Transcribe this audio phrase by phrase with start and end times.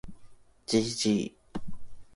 [0.71, 1.07] gg